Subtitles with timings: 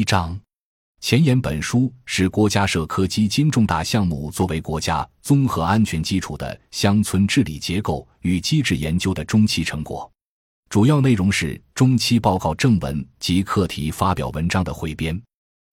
[0.00, 0.40] 一章。
[1.02, 10.10] 前言本书是国家社科基金重大项目作为国家综合安全基础的乡村治理结构与机制研究的中期成果，
[10.70, 15.20] 主要内容是中期报告正文及课题发表文章的汇编。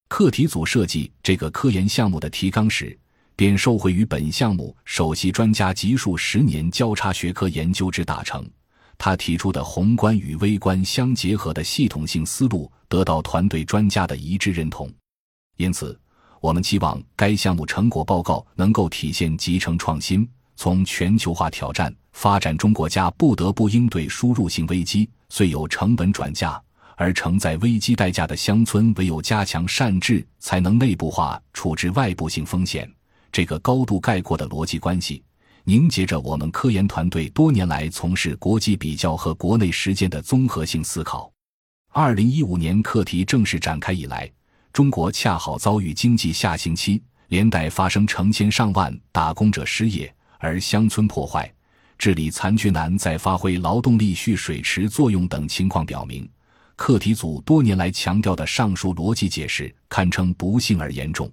[0.09, 2.99] 课题组设计这个科研项目的提纲时，
[3.33, 8.45] 便受惠于本项目首席专家集数十年交叉学科研究之大成。
[8.97, 14.91] 他提出的宏观与微观相结合的系统性思路，得到团队专家的一致认同。
[15.57, 15.99] 因此，
[16.41, 26.61] 我们期望该项目成果报告能够体现集成创新，从全球化挑战发展中国家不得不应对输入性危机，虽有成本转嫁，
[26.95, 32.91] 而承载危机代价的乡村唯有加强善治，才能内部化处置外部性风险。
[33.31, 35.23] 这个高度概括的逻辑关系，
[35.69, 41.29] 凝结着我们科研团队多年来从事国际比较和国内实践的综合性思考。
[41.91, 44.31] 二零一五年课题正式展开以来。
[44.71, 51.53] 中国恰好遭遇经济下行期，连带发生成千上万打工者失业，而乡村破坏、
[51.97, 56.29] 治理残缺难，在发挥劳动力蓄水池作用等情况表明，
[56.77, 61.29] 课题组多年来强调的上述逻辑解释堪称不幸而严重。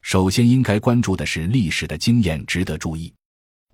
[0.00, 3.12] 首先应该关注的是历史的经验值得注意。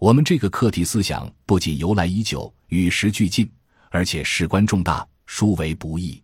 [0.02, 3.48] 我们这个课题思想不仅由来已久、与时俱进，
[3.88, 6.20] 而且事关重大、殊为不易。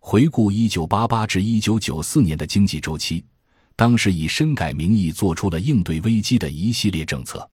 [0.00, 3.24] 回顾一九八八至一九九四年的经济周期，
[3.76, 7.48] 当时以深改名义做出了应对危机的一系列政策，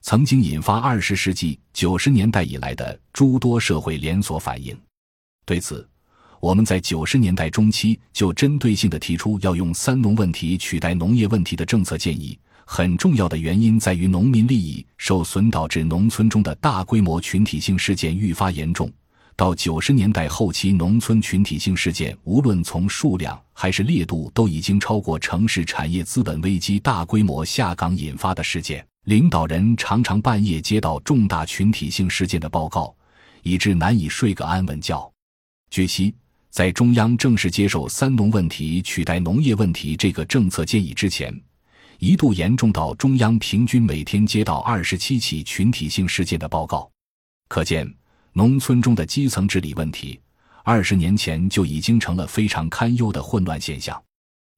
[0.00, 4.76] 曾经引发二十世纪九十年代以来的诸多社会连锁反应。
[5.46, 5.88] 对此，
[6.40, 12.36] 我们在九十年代中期就针对性的提出要用“三农”问题取代农业问题的政策建议。
[12.66, 18.90] 很重要的原因在于农民利益受损，导致农村中的大规模群体性事件愈发严重。
[19.36, 28.86] 到九十年代后期，农村群体性事件无论从数量还是烈度，都已经超过城市产业资本危机大规模下岗引发的事件。
[29.06, 32.94] 领导人常常半夜接到重大群体性事件的报告，
[33.42, 35.12] 以致难以睡个安稳觉。
[35.68, 36.14] 据悉，
[36.48, 41.34] 在中央正式接受“三农”问题取代农业问题这个政策建议之前，
[42.04, 46.90] 一度严重到中央平均每天接到二十七起群体性事件的报告，
[47.48, 47.90] 可见。
[48.34, 50.20] 农村中的基层治理问题，
[50.64, 53.98] 二十年前就已经成了非常堪忧的混乱现象。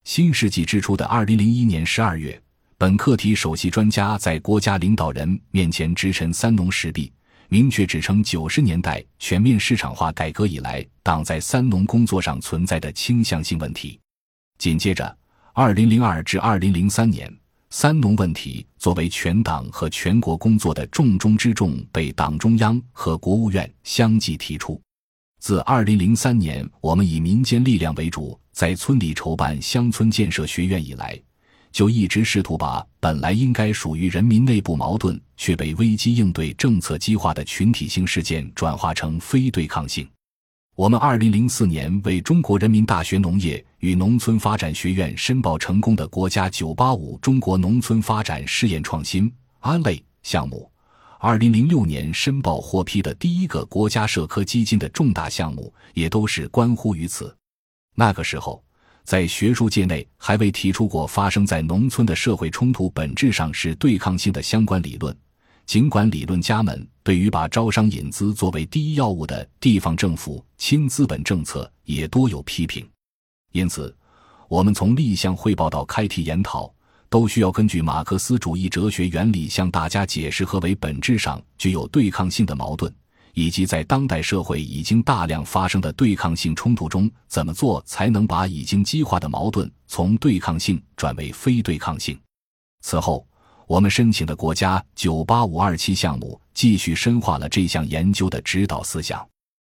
[0.03, 2.43] 新世纪之初的二零零一年十二月，
[2.77, 7.13] 本课题首席专家在国家领导人面前直陈“三农”实弊，
[7.49, 14.01] 明确指称九十年代全面市场化改革以来，党在“三农”工作上存在的倾向性问题。
[14.59, 15.17] 紧接着，
[15.59, 17.35] 二零零二至二零零三年。
[17.71, 24.79] 三农问题作为全党和全国工作的重中之重，被党中央和国务院相继提出。
[25.41, 31.19] 自二零零三年，我们以民间力量为主，在村里筹办乡村建设学院以来，
[31.73, 40.07] 就一直试图把本来应该属于人民内部矛盾，却被危机应对政策激化的群体性事件，转化成非对抗性。
[40.77, 50.71] 我们二零零四年为中国人民大学农业与农村发展学院申报成功的国家“九八五”中国农村发展试验创新安类项目，
[51.19, 57.35] 二零零六年申报获批的第一个国家社科基金的重大项目，也都是关乎于此。
[57.95, 58.63] 那个时候，
[59.03, 65.17] 在学术界内还未提出过发生在农村的社会冲突本质上是对抗性的相关理论。
[65.67, 72.89] 尽管理论家们对于把招商引资作为第一要务的地方政府轻资本政策也多有批评，
[73.51, 73.95] 因此，
[74.49, 76.73] 我们从立项汇报到开题研讨，
[77.09, 82.93] 都需要根据马克思主义哲学原理向大家解释何为本质上具有对抗性的矛盾，
[83.35, 92.17] 以及在当代社会已经大量发生的对抗性冲突中，怎么做才能把已经激化的矛盾从对抗性转为非对抗性。
[92.83, 93.27] 此后。
[93.67, 99.29] 我们申请的国家“九八五二七”项目继续深化了这项研究的指导思想。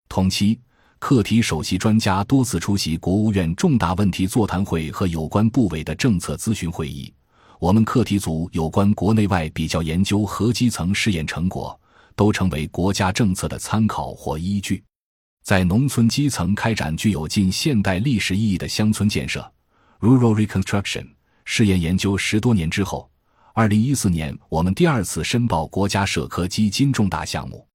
[0.10, 0.60] 同期，
[1.00, 7.14] 课题首席专家多次出席国务院重大问题座谈会和有关部委的政策咨询会议。
[7.60, 11.80] 我们课题组有关国内外比较研究和基层试验成果，
[12.14, 14.84] 都成为国家政策的参考或依据。
[15.46, 19.50] 在农村基层开展具有近现代历史意义的乡村建设
[20.02, 21.08] （rural reconstruction）
[21.46, 23.10] 试验研究十多年之后。
[23.58, 27.68] 二零一四年，我们第二次申报国家社科基金重大项目。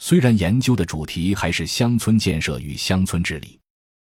[0.00, 3.56] 虽然研究的主题还是乡村建设与乡村治理，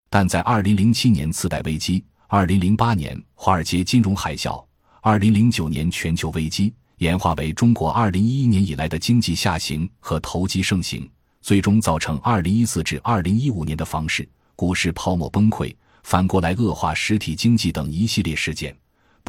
[0.10, 4.66] 但在二零零七年次贷危机、二零零八年华尔街金融海啸、
[5.02, 11.06] 二零零九年全球危机演化为中国二零一一年以来的经济下行和投机盛行，
[11.42, 14.26] 最终造成二零一四至二零一五年的房市、
[14.56, 15.76] 股市泡沫崩溃。
[16.04, 18.74] 反过来恶化实体经济等一系列事件，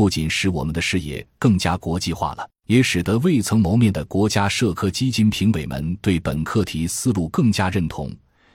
[0.01, 8.11] 不仅使我们的视野更加国际化了，也使得未曾谋面的国家社科基金评委们对本课题思路更加认同。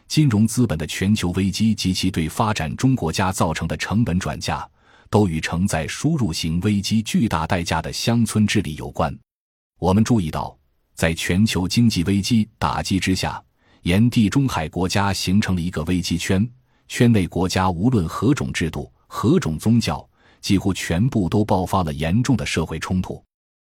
[0.08, 4.68] 金融资本的全球危机及其对发展中国家造成的成本转嫁，
[5.12, 9.16] 都与承载输入型危机巨大代价的乡村治理有关。
[9.78, 10.58] 我们注意到，
[10.96, 13.40] 在全球经济危机打击之下，
[13.84, 16.44] 沿地中海国家形成了一个危机圈。
[16.88, 20.10] 圈内国家无论何种制度、何种宗教，
[20.42, 23.24] 几乎全部都爆发了严重的社会冲突。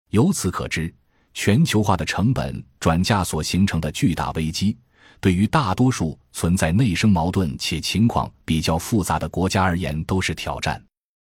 [0.09, 0.93] 由此可知，
[1.33, 4.77] 全球化的成本转嫁所形成的巨大危机，
[5.19, 10.83] 对于大多数存在内生矛盾且情况比较复杂的国家而言都是挑战。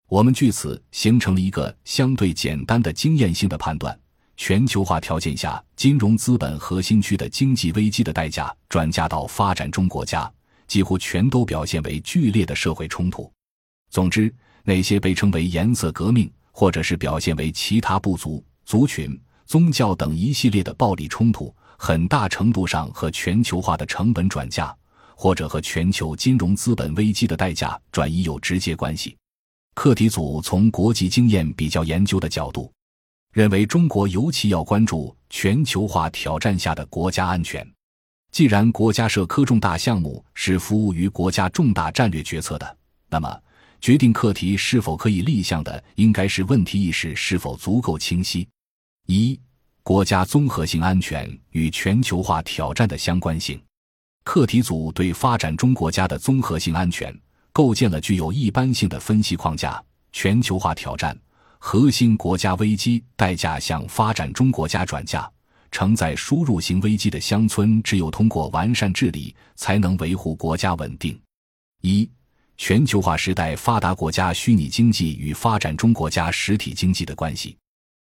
[0.09, 3.99] 我们据此形成了一个相对简单的经验性的判断：
[4.37, 10.31] 全球化条件下，金融资本核心区的经济危机的代价转嫁到发展中国家。
[10.69, 13.31] 几乎全都表现为剧烈的社会冲突。
[13.89, 14.35] 总之，
[14.67, 24.77] 那些被称为“颜色革命”或者是表现为其他部族、族群、宗教等一系列的暴力冲突，很大程度上和全球化的成本转嫁，
[25.15, 29.17] 或者和全球金融资本危机的代价转移有直接关系。
[29.75, 32.73] 课题组从国际经验比较研究的角度，
[33.33, 37.65] 认为中国尤其要关注全球化挑战下的国家安全。
[38.33, 42.77] 既然国家设科重大项目是服务于国家重大战略决策的，
[43.09, 43.41] 那么
[43.81, 48.47] 决定课题是否可以立项的，应该是问题意识是否足够清晰。
[49.07, 49.39] 一、
[49.83, 53.61] 国家综合性安全与全球化挑战的相关性。
[54.25, 57.17] 课题组对发展中国家的综合性安全
[57.53, 59.81] 构建了具有一般性的分析框架：
[60.11, 61.17] 全球化挑战、
[61.59, 65.31] 核心国家危机代价向发展中国家转嫁。
[65.71, 71.21] 承载输入型危机的乡村，只有通过完善治理，才能维护国家稳定。
[71.83, 72.09] 一、
[72.57, 77.57] 全球化时代发达国家虚拟经济与发展中国家实体经济的关系。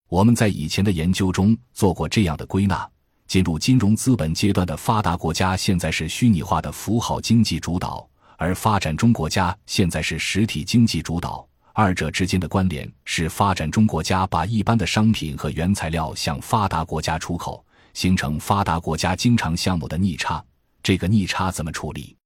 [0.10, 2.90] 我们在以前的研究中做过这样的归纳：
[3.28, 8.04] 进入金融资本阶段的发达国家，现在是虚拟化的符号经济主导；
[8.38, 11.48] 而发展中国家现在是实体经济主导。
[11.74, 17.64] 二者之间的关联是，发展中国家把一般的商品和原材料向发达国家出口，
[17.94, 20.44] 形成发达国家经常项目的逆差。
[20.82, 22.19] 这个逆差怎么处理？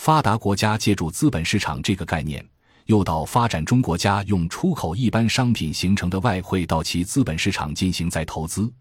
[0.00, 2.42] 发达国家借助资本市场这个概念，
[2.86, 8.72] 诱导发展中国家用出口一般商品形成的外汇到其资本市场进行再投资，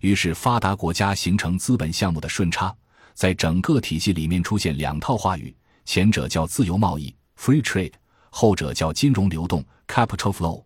[0.00, 2.72] 于是发达国家形成资本项目的顺差。
[3.14, 5.56] 在整个体系里面出现两套话语，
[5.86, 7.94] 前者叫自由贸易 （free trade）。
[8.28, 10.62] 后者叫金融流动 （capital flow），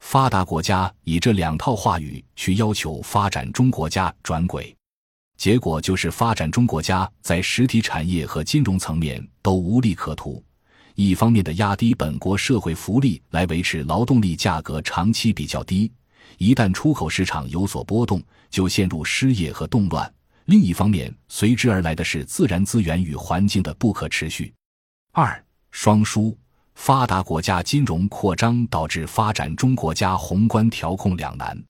[0.00, 4.74] 发达国家以这两套话语去要求发展中国家转轨，
[5.36, 10.42] 结果就是发展中国家在实体产业和金融层面都无利可图。
[10.94, 15.90] 一方面的压低本国社会福利来维持劳动力价格长期比较低，
[16.38, 20.06] 一旦出口市场有所波动，就陷入失业和动乱；
[20.44, 24.52] 另一方面，随之而来的是自然资源与环境的不可持续。
[25.12, 26.36] 二双输。
[26.74, 31.62] 发达国家金融扩张导致发展中国家宏观调控两难。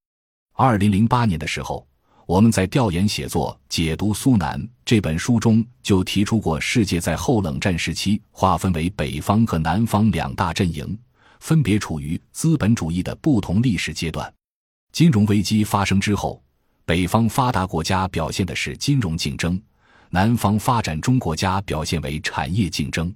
[0.53, 1.85] 二零零八年的时候，
[2.33, 10.99] 我们在调研写作《解读苏南》这本书中就提出过，世界在后冷战时期划分为北方和南方两大阵营，
[11.41, 14.33] 分别处于资本主义的不同历史阶段。
[14.93, 16.43] 金融危机发生之后，
[16.87, 19.61] 北方发达国家表现的是金融竞争，
[20.09, 23.15] 南方发展中国家表现为产业竞争。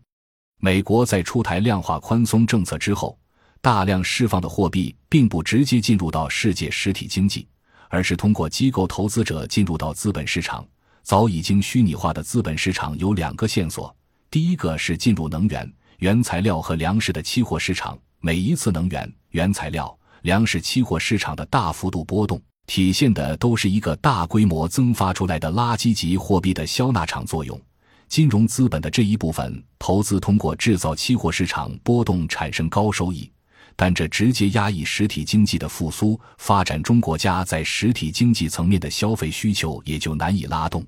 [0.60, 3.18] 美国在出台量化宽松政策之后，
[3.62, 7.48] 大量释放的货币并不直接进入到世界实体经济，
[7.88, 10.66] 而是通过机构投资者进入到资本市场。
[11.02, 13.94] 早已经虚拟化的资本市场有两个线索：
[14.30, 17.96] 第一个是进入能源、原材料和粮食的期货市场。
[18.20, 27.60] 每一次能源、原材料、粮食期货市场的大幅度波动，体现的都是一个大规模增发出来的垃圾级货币的消纳场作用。
[28.08, 33.30] 金融资本的这一部分投资通过制造期货市场波动产生高收益，
[33.76, 40.84] 但这直接压抑实体经济的复苏，发展中国家在实体经济层面的消费需求也就难以拉动。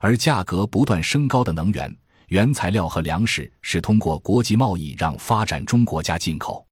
[0.00, 1.94] 而价格不断升高的能源、
[2.28, 6.66] 原材料和粮食是通过国际贸易让发展中国家进口，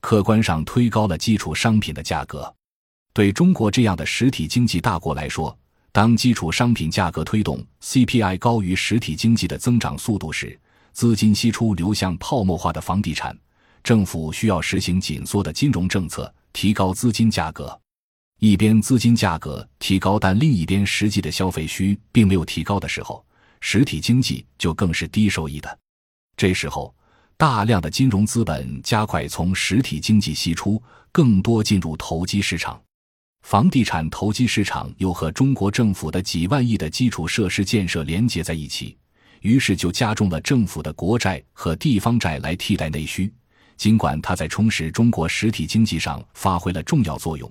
[0.00, 2.52] 客观上推高了基础商品的价格。
[3.12, 5.56] 对中国这样的实体经济大国来说，
[5.90, 10.58] 当基础商品价格推动 CPI 高于实体经济的增长速度时，
[10.92, 13.36] 资金析出流向泡沫化的房地产，
[13.88, 17.80] 政府需要实行紧缩的金融政策，提高资金价格。
[18.38, 23.24] 一边资金价格提高，但另一边实际的消费需并没有提高的时候，
[23.62, 25.78] 实体经济就更是低收益的。
[26.36, 26.94] 这时候，
[27.38, 32.78] 大量的金融资本加快从实体经济析出，更多进入投机市场。
[33.40, 38.98] 房地产投机市场又和中国政府的几万亿的基础设施建设连接在一起，
[39.40, 43.32] 于是就加重了政府的国债和地方债来替代内需。
[43.78, 47.50] 尽管它在充实中国实体经济上发挥了重要作用，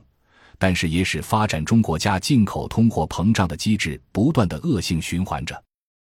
[0.59, 5.59] 但是也使发展中国家进口通货膨胀的机制不断的恶性循环着。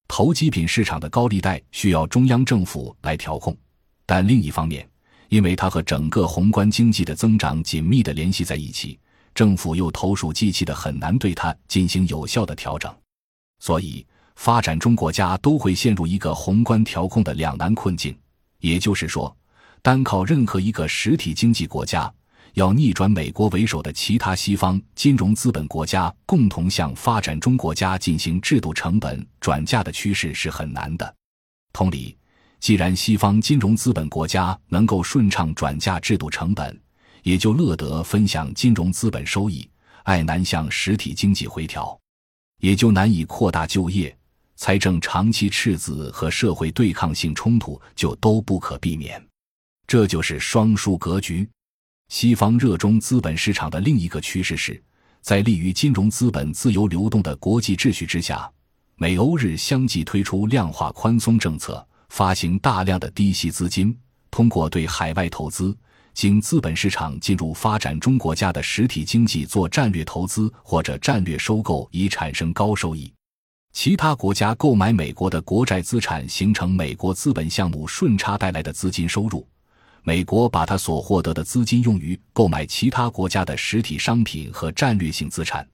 [0.07, 3.57] 投机品市场的高利贷需要中央政府来调控，
[4.05, 4.87] 但另一方面，
[5.29, 8.99] 因为它和整个宏观经济的增长紧密的联系在一起。
[9.33, 12.95] 政府又投鼠忌器的很难对它进行有效的调整，
[13.57, 14.05] 所以
[14.35, 18.15] 发展中国家都会陷入一个宏观调控的两难困境。
[18.59, 19.35] 也就是说，
[19.83, 22.11] 单靠任何一个实体经济国家
[22.53, 31.13] 要逆转美国为首的其他西方金融资本国家共同向发展中国家进行制度成本转嫁的趋势是很难的。
[31.73, 32.15] 同理，
[32.61, 36.79] 既然西方金融资本国家能够顺畅转嫁制度成本，
[37.21, 39.69] 也就乐得分享金融资本收益，
[40.03, 41.99] 爱难向实体经济回调，
[42.61, 44.15] 也就难以扩大就业，
[44.55, 49.21] 财政长期赤字和社会对抗性冲突就都不可避免。
[49.93, 51.47] 这就是双输格局。
[52.09, 54.83] 西方热衷资本市场的另一个趋势是，
[55.21, 58.51] 在利于金融资本自由流动的国际秩序之下，
[58.95, 63.95] 美欧日相继推出量化宽松政策，发行大量的低息资金，
[64.31, 65.77] 通过对海外投资。
[66.15, 73.13] 经资本市场进入发展中国家的实体经济做战略投资或者战略收购，以产生高收益。
[73.73, 79.47] 其他国家购买美国的国债资产，形成美国资本项目顺差带来的资金收入。
[80.05, 85.65] 美国把它所获得的资金用于购买其他国家的实体商品和战略性资产。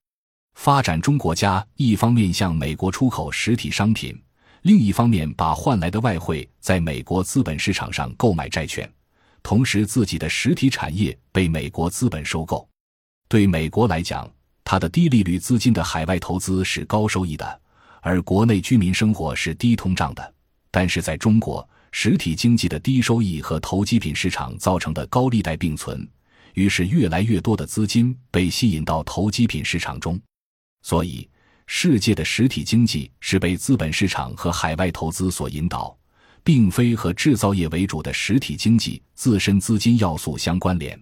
[0.54, 4.16] 发展中国家一方面向美国出口实体商品，
[4.62, 8.88] 另一方面把换来的外汇在美国资本市场上购买债券。
[9.42, 12.68] 同时，自己的实体产业被美国资本收购。
[13.28, 14.30] 对美国来讲，
[14.64, 17.62] 它的低利率资金的海外投资是高收益的，
[18.02, 20.34] 而国内居民生活是低通胀的。
[20.70, 26.08] 但是，在中国，实体经济的低收益和投机品市场造成的高利贷并存，
[26.54, 30.20] 于是越来越多的资金被吸引到投机品市场中。
[30.82, 31.28] 所以，
[31.68, 35.96] 世界的实体经济是被资本市场和海外投资所引导。
[36.42, 41.00] 并非和制造业为主的实体经济自身资金要素相关联，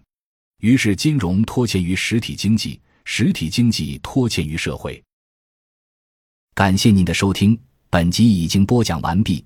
[0.59, 5.01] 于是金融拖欠于实体经济，实体经济拖欠于社会。
[6.53, 7.57] 感谢您的收听，
[7.89, 9.45] 本集已经播讲完毕。